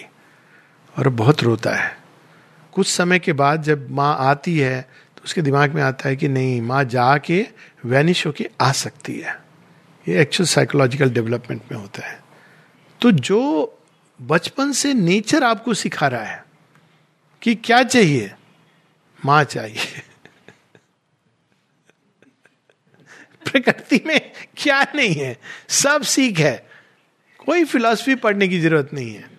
और 0.96 1.10
बहुत 1.10 1.44
रोता 1.44 1.74
है। 1.74 1.98
कुछ 2.74 2.88
समय 2.88 3.20
के 3.20 3.34
बाद 3.34 3.64
जब 3.64 3.90
माँ 3.92 4.16
आती 4.20 4.58
है 4.60 4.82
तो 5.18 5.22
उसके 5.26 5.42
दिमाग 5.42 5.76
में 5.76 5.82
आता 5.84 6.10
है 6.10 6.16
कि 6.16 6.28
नहीं, 6.28 6.62
माँ 6.62 6.84
जाके 6.84 7.46
वैनिश 7.86 8.26
होके 8.28 8.50
आ 8.62 8.72
सकती 8.72 9.20
है। 9.20 9.45
ये 10.08 10.22
एक्चुअल 10.22 10.48
साइकोलॉजिकल 10.48 11.10
डेवलपमेंट 11.10 11.62
में 11.72 11.80
होता 11.80 12.08
है। 12.08 12.24
तो 13.02 13.12
जो 13.12 13.72
बचपन 14.22 14.72
से 14.72 14.94
नेचर 14.94 15.44
आपको 15.44 15.74
सिखा 15.74 16.08
रहा 16.08 16.24
है 16.24 16.46
कि 17.42 17.56
क्या 17.56 17.84
चाहिए, 17.84 18.32
माँ 19.26 19.44
चाहिए। 19.44 20.02
प्रकृति 23.52 24.02
में 24.06 24.32
क्या 24.58 24.88
नहीं 24.96 25.16
है, 25.16 25.38
सब 25.70 26.02
सीख 26.02 26.40
है। 26.40 26.70
कोई 27.46 27.64
फिलॉसफी 27.64 28.16
पढ़ने 28.16 28.48
की 28.48 28.60
ज़रूरत 28.60 28.90
नहीं 28.94 29.16
है। 29.16 29.30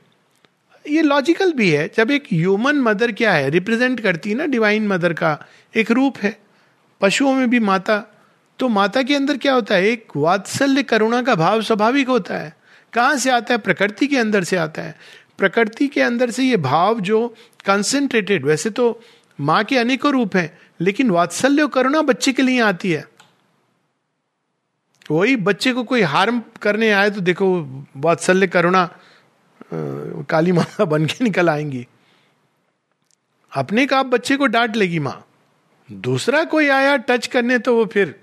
ये 0.88 1.02
लॉजिकल 1.02 1.52
भी 1.52 1.70
है, 1.70 1.90
जब 1.96 2.10
एक 2.10 2.24
ह्यूमन 2.32 2.76
मदर 2.76 3.12
क्या 3.12 3.32
है 3.32 3.50
रिप्रेजेंट 3.50 4.00
करती 4.00 4.30
है 4.30 4.36
ना 4.36 4.46
डिवाइन 4.46 4.88
मदर 4.88 5.12
का, 5.12 5.46
एक 5.76 5.90
रूप 5.90 6.18
है। 6.18 6.40
पशुओं 7.00 7.34
में 7.34 7.50
भी 7.50 7.60
माता 7.60 8.15
तो 8.58 8.68
माता 8.68 9.02
के 9.02 9.14
अंदर 9.14 9.36
क्या 9.36 9.54
होता 9.54 9.74
है? 9.74 9.86
एक 9.86 10.12
वात्सल्य 10.16 10.82
करुणा 10.82 11.22
का 11.22 11.34
भाव 11.34 11.62
स्वाभाविक 11.62 12.08
होता 12.08 12.38
है। 12.38 12.54
कहाँ 12.92 13.16
से 13.16 13.30
आता 13.30 13.54
है? 13.54 13.58
प्रकृति 13.58 14.06
के 14.06 14.16
अंदर 14.16 14.44
से 14.44 14.56
आता 14.56 14.82
है। 14.82 14.94
प्रकृति 15.38 15.88
के 15.88 16.02
अंदर 16.02 16.30
से 16.30 16.44
ये 16.44 16.56
भाव 16.56 17.00
जो 17.00 17.26
कंसेंट्रेटेड 17.66 18.44
वैसे 18.46 18.70
तो 18.70 19.00
माँ 19.38 19.62
के 19.64 19.78
अनेकों 19.78 20.12
रूप 20.12 20.36
हैं, 20.36 20.58
लेकिन 20.80 21.10
वात्सल्य 21.10 21.66
करुणा 21.66 22.02
बच्चे 22.02 22.32
के 22.32 22.42
लिए 22.42 22.60
आती 22.60 22.90
है। 22.92 23.04
वही 25.10 25.36
बच्चे 25.36 25.72
को 25.72 25.84
कोई 25.84 26.02
हार्म 26.02 26.42
करने 26.62 26.90
आए 26.90 27.10
तो 27.10 27.20
देखो, 27.20 27.48
वात्सल्य, 27.96 28.46
करुणा 28.46 28.88
काली 29.72 30.52
माता 30.52 30.84
बन 30.84 31.06
के 31.06 31.24
निकल 31.24 31.50
आएँगी। 31.50 31.86
अपने 33.52 33.86
का 33.86 33.98
आप 33.98 34.06
बच्चे 34.06 34.36
को 34.36 34.46
डांट 34.46 34.76
लेगी 34.76 34.98
माँ। 34.98 35.22
दूसरा 35.88 36.44
कोई 36.44 36.68
आया 36.68 36.96
टच 36.96 37.26
करने 37.26 37.58
तो 37.58 37.76
वो 37.76 37.84
फिर 37.86 38.14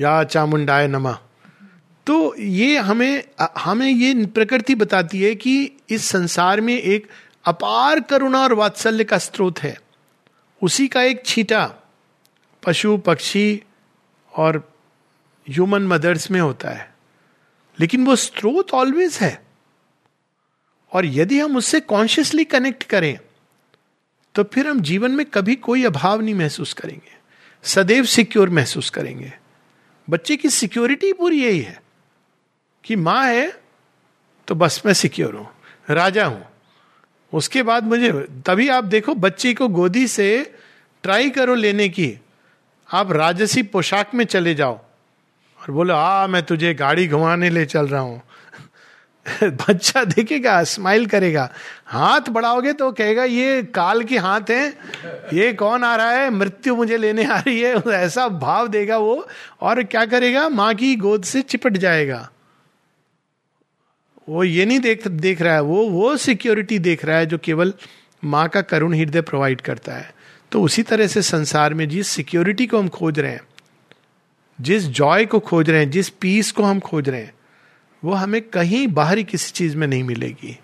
या 0.00 0.24
चामुंडाय 0.24 0.86
नमा। 0.88 1.18
तो 2.06 2.36
ये 2.38 2.78
हमें 2.78 3.24
हमें 3.58 3.88
ये 3.88 4.26
प्रकृति 4.26 4.74
बताती 4.74 5.22
है 5.22 5.34
कि 5.34 5.72
इस 5.90 6.04
संसार 6.04 6.60
में 6.60 6.74
एक 6.74 7.06
अपार 7.44 8.00
करुणा 8.00 8.42
और 8.42 8.52
वात्सल्य 8.52 9.04
का 9.04 9.18
स्रोत 9.18 9.58
है। 9.58 9.80
उसी 10.62 10.88
का 10.88 11.02
एक 11.02 11.22
छीटा 11.26 11.74
पशु, 12.66 12.96
पक्षी 12.96 13.62
और 14.36 14.72
ह्यूमन 15.50 15.82
मदर्स 15.82 16.30
में 16.30 16.40
होता 16.40 16.68
है। 16.68 16.94
लेकिन 17.80 18.06
वो 18.06 18.16
स्रोत 18.16 18.72
ऑलवेज 18.72 19.18
है। 19.20 19.46
और 20.92 21.06
यदि 21.06 21.40
हम 21.40 21.56
उससे 21.56 21.80
कॉन्शियसली 21.80 22.44
कनेक्ट 22.44 22.84
करें 22.84 23.18
तो 24.34 24.44
फिर 24.44 24.68
हम 24.68 24.80
जीवन 24.80 25.10
में 25.10 25.26
कभी 25.26 25.54
कोई 25.56 25.84
अभाव 25.84 26.20
नहीं 26.20 26.34
महसूस 26.34 26.72
करेंगे। 26.72 27.16
सदैव 27.62 28.04
सिक्योर 28.04 28.50
महसूस 28.50 28.90
करेंगे। 28.90 29.32
बच्चे 30.10 30.36
की 30.36 30.50
सिक्योरिटी 30.50 31.12
पूरी 31.12 31.42
यही 31.44 31.60
है 31.60 31.80
कि 32.84 32.96
माँ 32.96 33.24
है 33.26 33.46
तो 34.48 34.54
बस 34.54 34.82
मैं 34.86 34.92
सिक्योर 34.92 35.34
हूँ, 35.34 35.48
राजा 35.90 36.26
हूँ। 36.26 36.44
उसके 37.32 37.62
बाद 37.62 37.84
मुझे, 37.84 38.10
तभी 38.46 38.68
आप 38.68 38.84
देखो 38.84 39.14
बच्चे 39.14 39.52
को 39.54 39.68
गोदी 39.68 40.06
से 40.06 40.28
ट्राई 41.02 41.30
करो 41.30 41.54
लेने 41.54 41.88
की। 41.88 42.12
आप 42.88 43.12
राजसी 43.12 43.62
पोशाक 43.62 44.14
में 44.14 44.24
चले 44.24 44.54
जाओ 44.54 44.78
और 45.58 45.70
बोलो, 45.70 45.94
आ, 45.94 46.26
मैं 46.26 46.42
तुझे 46.42 46.74
गाड़ी 46.74 47.08
घुमाने 47.08 47.50
ले 47.50 47.64
चल 47.66 47.88
रहा 47.88 48.00
हूँ। 48.00 48.22
बच्चा 49.42 50.04
देखेगा 50.04 50.62
स्माइल 50.64 51.06
करेगा। 51.06 51.50
हाथ 51.86 52.28
बढ़ाओगे 52.30 52.72
तो 52.72 52.90
कहेगा, 52.92 53.24
ये 53.24 53.62
काल 53.62 54.02
के 54.02 54.18
हाथ 54.18 54.50
हैं, 54.50 54.78
ये 55.32 55.52
कौन 55.52 55.84
आ 55.84 55.96
रहा 55.96 56.10
है? 56.10 56.30
मृत्यु 56.30 56.76
मुझे 56.76 56.96
लेने 56.96 57.24
आ 57.24 57.38
रही 57.38 57.60
है। 57.60 57.74
ऐसा 57.88 58.28
भाव 58.28 58.68
देगा 58.68 58.98
वो, 58.98 59.26
और 59.60 59.82
क्या 59.82 60.04
करेगा? 60.06 60.48
माँ 60.48 60.74
की 60.74 60.96
गोद 60.96 61.24
से 61.24 61.42
चिपट 61.42 61.76
जाएगा। 61.76 62.28
वो 64.28 64.44
ये 64.44 64.64
नहीं 64.64 64.80
देख 64.80 65.08
देख 65.08 65.42
रहा 65.42 65.54
है, 65.54 65.60
वो 65.60 65.86
वो 65.86 66.16
सिक्योरिटी 66.16 66.78
देख 66.78 67.04
रहा 67.04 67.18
है 67.18 67.26
जो 67.26 67.38
केवल 67.38 67.74
माँ 68.24 68.48
का 68.48 68.60
करुण 68.60 68.94
हृदय 68.94 69.20
प्रोवाइड 69.20 69.60
करता 69.60 69.94
है। 69.94 70.14
तो 70.52 70.62
उसी 70.62 70.82
तरह 70.82 71.06
से 71.06 71.22
संसार 71.22 71.74
में 71.74 71.88
जिस 71.88 72.08
सिक्योरिटी 72.08 72.66
को 72.66 72.78
हम 72.78 72.88
खोज 72.88 73.18
रहे 73.18 73.32
हैं, 73.32 73.40
जिस 74.60 74.86
जॉय 74.86 75.26
को 75.26 75.38
खोज 75.38 75.70
रहे 75.70 75.80
हैं, 75.80 75.90
जिस 75.90 76.08
पीस 76.08 76.52
को 76.52 76.62
हम 76.62 76.80
खोज 76.80 77.08
रहे 77.08 77.20
हैं 77.20 77.35
वो 78.04 78.12
हमें 78.12 78.42
कहीं 78.42 78.88
बाहरी 78.88 79.24
किसी 79.24 79.50
चीज़ 79.50 79.76
में 79.76 79.86
नहीं 79.86 80.04
मिलेगी। 80.04 80.58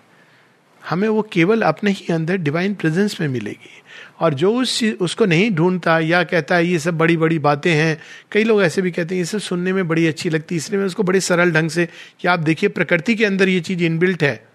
हमें 0.89 1.09
वो 1.09 1.21
केवल 1.21 1.61
अपने 1.61 1.91
ही 1.91 2.13
अंदर 2.13 2.37
डिवाइन 2.37 2.73
प्रेजेंस 2.73 3.21
में 3.21 3.27
मिलेगी। 3.27 3.83
और 4.19 4.33
जो 4.33 4.55
उस 4.55 4.79
चीज़, 4.79 4.93
उसको 4.93 5.25
नहीं 5.25 5.51
ढूंढता 5.51 5.99
या 5.99 6.23
कहता 6.23 6.55
है, 6.55 6.67
ये 6.67 6.79
सब 6.79 6.97
बड़ी 6.97 7.17
बड़ी 7.17 7.39
बातें 7.39 7.73
हैं। 7.73 8.01
कई 8.31 8.43
लोग 8.43 8.63
ऐसे 8.63 8.81
भी 8.81 8.91
कहते 8.91 9.15
हैं, 9.15 9.19
ये 9.19 9.25
सब 9.25 9.39
सुनने 9.39 9.73
में 9.73 9.87
बड़ी 9.87 10.07
अच्छी 10.07 10.29
लगती 10.29 10.55
है। 10.55 10.57
इसलिए 10.57 10.79
मैं 10.79 10.87
उसको 10.87 11.03
बड़े 11.03 11.19
सरल 11.19 11.51
ढंग 11.51 11.69
से, 11.69 11.89
कि 12.19 12.27
आप 12.27 12.39
देखिए, 12.39 12.69
प्रकृति 12.69 13.15
के 13.15 13.25
अंदर 13.25 13.49
ये 13.49 13.59
चीज़ 13.59 13.83
इनबिल्ट 13.83 14.23
है। 14.23 14.47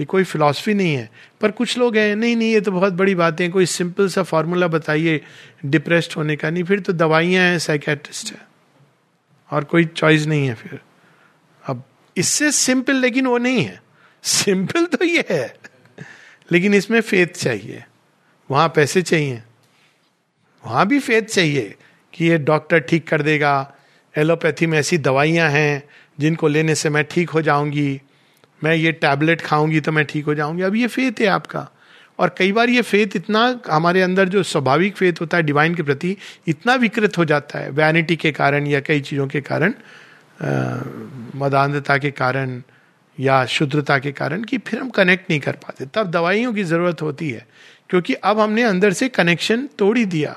ये 0.00 0.04
कोई 0.04 0.24
फिलॉसफी 0.24 0.74
नहीं 0.74 0.94
है। 0.94 1.10
पर 1.40 1.50
कुछ 1.50 1.78
लोग 1.78 1.96
हैं, 1.96 2.16
नहीं 2.16 2.36
नहीं, 2.36 2.52
ये 2.52 2.60
तो 2.60 2.72
बहुत 2.72 2.92
बड़ी 2.92 3.14
बातें 3.14 3.44
हैं। 3.44 3.52
कोई 3.52 3.66
सिंपल 3.66 4.08
सा 4.08 4.22
फॉर्मूला 4.22 4.68
बताइए 4.68 5.20
डिप्रेस्ड 5.66 6.12
होने 6.16 6.36
का। 6.36 6.50
नहीं, 6.50 6.64
फिर 6.64 6.80
तो 6.80 6.92
दवाइयाँ 6.92 7.44
हैं 7.44 7.58
साइकेट्रिस्ट 7.58 8.32
है। 8.32 8.42
और 9.50 9.64
कोई 9.64 9.84
चॉइस 9.84 10.26
नहीं 10.26 10.46
है 10.46 10.54
फिर। 10.54 10.80
इससे 12.16 12.50
सिंपल 12.52 12.96
लेकिन 12.96 13.26
वो 13.26 13.38
नहीं 13.38 13.64
है। 13.64 13.80
सिंपल 14.24 14.84
तो 14.86 15.04
ये 15.04 15.24
है, 15.30 15.54
लेकिन 16.50 16.74
इसमें 16.74 17.00
फेथ 17.00 17.26
चाहिए। 17.36 17.84
वहाँ 18.50 18.68
पैसे 18.68 19.02
चाहिए। 19.02 19.42
वहाँ 20.64 20.86
भी 20.86 20.98
फेथ 21.00 21.22
चाहिए 21.22 21.74
कि 22.14 22.24
ये 22.24 22.38
डॉक्टर 22.40 22.78
ठीक 22.80 23.06
कर 23.08 23.22
देगा। 23.22 23.72
एलोपैथी 24.14 24.66
में 24.66 24.78
ऐसी 24.78 24.98
दवाइयाँ 24.98 25.48
हैं 25.50 25.82
जिनको 26.18 26.48
लेने 26.48 26.74
से 26.74 26.90
मैं 26.90 27.04
ठीक 27.04 27.30
हो 27.30 27.42
जाऊँगी। 27.42 28.00
मैं 28.60 28.74
ये 28.74 28.92
टैबलेट 28.92 29.40
खाऊँगी 29.40 29.80
तो 29.80 29.92
मैं 29.92 30.04
ठीक 30.04 30.24
हो 30.24 30.34
जाऊँगी। 30.34 30.62
अब 30.62 30.74
ये 30.76 30.86
फेथ 30.86 31.20
है 31.20 31.26
आपका। 31.26 31.68
और 32.18 32.34
कई 32.38 32.52
बार 32.52 32.70
ये 32.70 32.82
फेथ 32.82 33.16
इतना 33.16 33.60
हमारे 33.66 34.02
अंदर 34.02 34.28
जो 34.28 34.42
स्वाभाविक 34.42 34.96
फेथ 34.96 35.20
होता 35.20 35.36
है 35.36 35.42
डिवाइन 35.42 35.74
के 35.74 35.82
प्रति, 35.82 36.16
इतना 36.48 36.74
विकृत 36.74 37.18
हो 37.18 37.24
जाता 37.24 37.58
है 37.58 37.70
वैनिटी 37.70 38.16
के 38.16 38.32
कारण 38.32 38.66
या 38.66 38.80
कई 38.80 39.00
चीज़ों 39.00 39.26
के 39.28 39.40
कारण। 39.40 39.74
मदानता 41.36 41.96
के 41.98 42.10
कारण 42.10 42.60
या 43.18 43.44
शुद्धता 43.46 43.98
के 43.98 44.12
कारण 44.12 44.42
कि 44.44 44.58
फिर 44.58 44.80
हम 44.80 44.88
कनेक्ट 44.90 45.30
नहीं 45.30 45.40
कर 45.40 45.52
पाते। 45.56 45.86
तब 45.94 46.10
दवाइयों 46.10 46.52
की 46.54 46.64
ज़रूरत 46.64 47.02
होती 47.02 47.30
है, 47.30 47.46
क्योंकि 47.90 48.14
अब 48.14 48.40
हमने 48.40 48.62
अंदर 48.62 48.92
से 48.92 49.08
कनेक्शन 49.10 49.68
तोड़ 49.78 49.96
ही 49.98 50.04
दिया। 50.06 50.36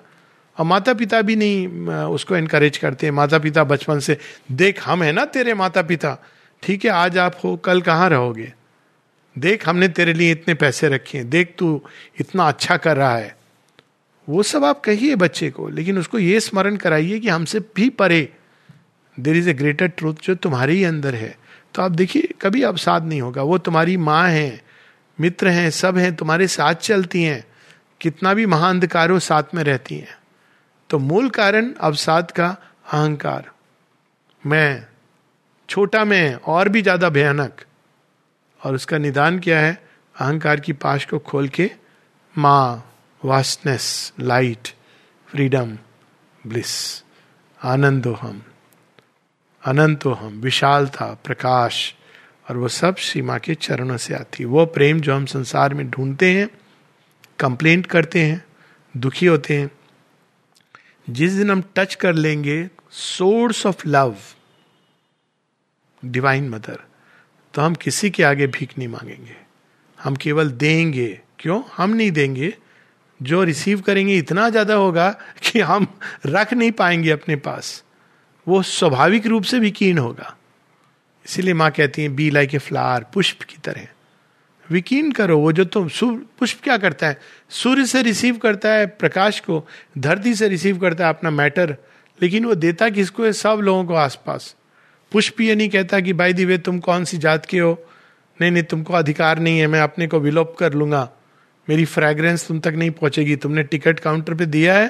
और 0.58 0.65
माता 0.65 0.94
पिता 0.94 1.22
भी 1.22 1.36
नहीं 1.36 1.88
उसको 2.08 2.38
इनकरेज 2.38 2.77
करते 2.77 3.12
माता 3.12 3.39
पिता 3.39 3.63
बचपन 3.63 4.00
से, 4.00 4.18
देख, 4.51 4.82
हम 4.88 5.03
है 5.03 5.12
ना 5.12 5.25
तेरे 5.27 5.53
माता 5.53 5.82
पिता 5.82 6.18
ठीक 6.63 6.86
है, 6.86 6.91
आज 6.91 7.18
आप 7.18 7.39
हो, 7.44 7.56
कल 7.58 7.82
कहाँ 7.82 8.10
रहोगे? 8.10 8.53
देख, 9.36 9.68
हमने 9.68 9.88
तेरे 9.89 10.13
लिए 10.13 10.32
इतने 10.32 10.53
पैसे 10.53 10.88
रखे 10.89 11.18
हैं। 11.18 11.29
देख, 11.29 11.53
तू 11.58 11.82
इतना 12.20 12.48
अच्छा 12.48 12.77
कर 12.77 12.98
रहा 12.98 13.15
है। 13.15 13.36
वो 14.27 14.44
सब 14.44 14.63
आप 14.65 14.79
कहिए 14.79 15.15
बच्चे 15.15 15.50
को, 15.50 15.68
लेकिन 15.70 15.98
उसको 15.98 16.20
ये 16.20 16.39
स्मरण 16.39 16.75
कराइए 16.75 17.20
कि 17.20 17.29
हमसे 17.29 17.60
भी 17.75 17.89
परे 17.91 18.27
there 19.19 19.35
is 19.35 19.49
a 19.49 19.53
greater 19.53 19.88
truth 19.88 20.13
जो 20.23 20.35
तुम्हारे 20.35 20.73
ही 20.73 20.83
अंदर 20.83 21.15
है। 21.15 21.38
तो 21.75 21.81
आप 21.81 21.91
देखिए, 21.91 22.33
कभी 22.41 22.63
अवसाद 22.63 23.03
नहीं 23.03 23.21
होगा। 23.21 23.41
वो 23.41 23.57
तुम्हारी 23.57 23.97
माँ 23.97 24.29
है, 24.29 24.61
मित्र 25.21 25.47
हैं, 25.47 25.69
सब 25.69 25.97
हैं, 25.97 26.15
तुम्हारे 26.15 26.47
साथ 26.47 26.73
चलती 26.73 27.23
हैं। 27.23 27.47
कितना 28.01 28.33
भी 28.33 28.45
महाअंधकार 28.45 29.09
हो 29.09 29.19
साथ 29.19 29.43
में 29.55 29.63
रहती 29.63 29.95
हैं। 29.95 30.17
तो 30.89 30.99
मूल 30.99 31.29
कारण 31.29 31.73
अवसाद 31.73 32.31
का 32.31 32.57
अहंकार। 32.93 33.49
मैं, 34.45 34.88
छोटा 35.69 36.05
मैं, 36.05 36.35
और 36.35 36.69
भी 36.69 36.81
ज़्यादा 36.81 37.09
भयानक। 37.09 37.61
और 38.65 38.75
उसका 38.75 38.97
निदान 38.97 39.39
क्या 39.39 39.59
है? 39.59 39.83
अहंकार 40.19 40.59
की 40.59 40.73
पाश 40.73 41.05
को 41.05 41.19
खोल 41.19 41.47
के 41.47 41.71
माँ, 42.38 42.93
वास्टनेस, 43.25 44.13
लाइट, 44.19 44.67
फ्रीडम, 45.27 45.77
ब्लिस 46.47 47.03
आनंदो 47.63 48.13
हम 48.13 48.43
अनंतो 49.63 50.13
हम, 50.13 50.39
विशाल 50.41 50.87
था, 50.87 51.13
प्रकाश, 51.23 51.93
और 52.49 52.57
वो 52.57 52.67
सब 52.67 52.95
श्री 52.97 53.21
माँ 53.21 53.39
के 53.39 53.55
चरणों 53.55 53.97
से 53.97 54.13
आती 54.13 54.45
वो 54.45 54.65
प्रेम 54.65 54.99
जो 54.99 55.15
हम 55.15 55.25
संसार 55.25 55.73
में 55.73 55.89
ढूंढते 55.89 56.31
हैं, 56.31 56.49
कंप्लेंट 57.39 57.85
करते 57.85 58.19
हैं, 58.19 58.43
दुखी 58.97 59.25
होते 59.25 59.57
हैं। 59.57 59.71
जिस 61.09 61.33
दिन 61.33 61.51
हम 61.51 61.63
टच 61.75 61.95
कर 61.95 62.13
लेंगे 62.13 62.69
source 62.91 63.65
of 63.65 63.87
love 63.87 64.15
divine 66.03 66.49
mother 66.49 66.79
तो 67.53 67.61
हम 67.61 67.75
किसी 67.75 68.09
के 68.09 68.23
आगे 68.23 68.47
भीख 68.47 68.77
नहीं 68.77 68.87
मांगेंगे। 68.87 69.35
हम 69.99 70.15
केवल 70.15 70.51
देंगे। 70.51 71.19
क्यों? 71.39 71.61
हम 71.77 71.89
नहीं 71.89 72.11
देंगे। 72.11 72.53
जो 73.19 73.43
रिसीव 73.43 73.81
करेंगे, 73.81 74.17
इतना 74.17 74.49
ज़्यादा 74.49 74.73
होगा 74.73 75.09
कि 75.43 75.59
हम 75.59 75.87
रख 76.25 76.53
नहीं 76.53 76.71
पाएँगे 76.71 77.11
अपने 77.11 77.35
पास। 77.35 77.83
वो 78.50 78.63
स्वाभाविक 78.63 79.27
रूप 79.27 79.44
से 79.44 79.72
कीन 79.72 79.98
होगा। 79.98 80.38
इसीलिए 81.25 81.53
माँ 81.53 81.72
कहती 81.72 82.01
है 82.01 82.10
बी 82.10 82.29
लाइक 82.29 82.56
ए 82.56 82.58
फ्लावर 82.58 83.06
पुष्प 83.13 83.41
की 83.41 83.56
तरह। 83.63 83.88
विकीन 84.72 85.12
करो, 85.12 85.39
वो 85.39 85.51
जो 85.51 85.65
तुम 85.65 85.89
पुष्प 86.39 86.63
क्या 86.63 86.77
करता 86.77 87.08
है? 87.08 87.20
सूर्य 87.50 87.86
से 87.86 88.01
रिसीव 88.01 88.38
करता 88.38 88.74
है, 88.74 88.86
प्रकाश 88.86 89.39
को, 89.39 89.68
धरती 89.98 90.36
से 90.36 90.48
रिसीव 90.48 90.77
करता 90.77 91.03
है 91.03 91.10
अपना 91.10 91.29
मैटर 91.29 91.77
लेकिन 92.22 92.46
वो 92.46 92.56
देता 92.56 92.89
किसको 92.89 93.24
है? 93.24 93.34
सब 93.34 93.60
लोगों 93.62 93.86
को 93.86 93.94
आसपास। 93.94 94.56
पुष्प 95.12 95.41
ये 95.41 95.56
नहीं 95.56 95.70
कहता 95.70 96.00
कि, 96.00 96.13
भाई 96.13 96.34
दिवे 96.34 96.58
तुम 96.58 96.79
कौन 96.79 97.06
सी 97.06 97.18
जात 97.18 97.46
के 97.46 97.60
हो? 97.60 97.86
नहीं 98.41 98.51
नहीं, 98.51 98.63
तुमको 98.63 98.94
अधिकार 98.94 99.39
नहीं 99.39 99.60
है, 99.60 99.68
मैं 99.68 99.82
अपने 99.82 100.08
को 100.08 100.20
विलोप 100.20 100.56
कर 100.60 100.74
लूँगा। 100.74 101.10
मेरी 101.70 101.86
फ्रेग्रेंस 101.86 102.48
तुम 102.48 102.60
तक 102.60 102.74
नहीं 102.74 102.91
पहुंचेगी। 102.91 103.36
तुमने 103.36 103.63
टिकट 103.63 104.00
काउंटर 104.00 104.34
पे 104.34 104.46
दिया 104.46 104.77
है, 104.77 104.88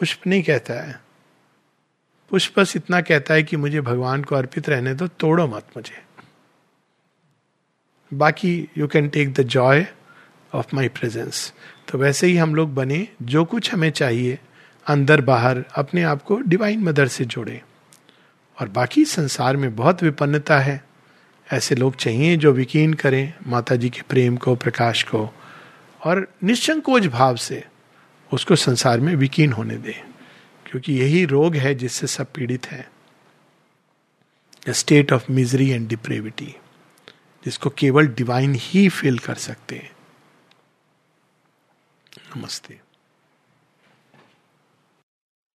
पुष्प 0.00 0.26
नहीं 0.26 0.42
कहता 0.42 0.74
है। 0.74 1.09
पुष्प 2.30 2.60
बस 2.60 2.76
इतना 2.76 3.00
कहता 3.00 3.34
है 3.34 3.42
कि 3.42 3.56
मुझे 3.56 3.80
भगवान 3.80 4.24
को 4.24 4.36
अर्पित 4.36 4.68
रहने 4.68 4.94
दो, 4.94 5.06
तोड़ो 5.06 5.46
मत 5.46 5.66
मुझे। 5.76 6.02
बाकी 8.14 8.68
you 8.78 8.88
can 8.88 9.08
take 9.08 9.32
the 9.32 9.42
joy 9.42 9.86
of 10.54 10.66
my 10.74 10.88
presence 10.88 11.52
तो 11.88 11.98
वैसे 11.98 12.26
ही 12.26 12.36
हम 12.36 12.54
लोग 12.54 12.74
बने, 12.74 13.08
जो 13.22 13.44
कुछ 13.44 13.72
हमें 13.74 13.90
चाहिए, 13.90 14.38
अंदर 14.86 15.20
बाहर, 15.20 15.64
अपने 15.74 16.02
आप 16.02 16.22
को 16.22 16.40
डिवाइन 16.40 16.80
मदर 16.80 17.08
से 17.08 17.24
जोड़े। 17.24 17.62
और 18.60 18.68
बाकी 18.68 19.04
संसार 19.04 19.56
में 19.56 19.76
बहुत 19.76 20.02
विपन्नता 20.02 20.58
है। 20.58 20.84
ऐसे 21.52 21.74
लोग 21.74 21.96
चाहिए 21.96 22.36
जो 22.36 22.52
विकीन 22.52 22.94
करें 22.94 23.34
माता 23.46 23.76
जी 23.76 23.90
के 23.90 24.02
प्रेम 24.02 24.36
को, 24.36 24.54
प्रकाश 24.54 25.02
को, 25.02 25.34
और 26.04 26.28
निश्चंकोज 26.44 27.06
भाव 27.06 27.36
से 27.36 27.64
उसको 28.32 28.56
संसार 28.56 29.00
में 29.00 29.16
विकीन 29.16 29.52
होने 29.52 29.76
दें। 29.76 30.09
क्योंकि 30.70 30.92
यही 30.92 31.24
रोग 31.24 31.56
है 31.56 31.74
जिससे 31.74 32.06
सब 32.06 32.32
पीड़ित 32.32 32.66
है। 32.66 32.90
State 34.68 35.12
of 35.12 35.32
misery 35.32 35.70
and 35.70 35.88
depravity 35.88 36.56
जिसको 37.44 37.70
केवल 37.70 38.06
डिवाइन 38.06 38.54
ही 38.58 38.88
फील 38.88 39.18
कर 39.18 39.34
सकते 39.34 39.76
हैं। 39.76 39.92
नमस्ते। 42.36 42.79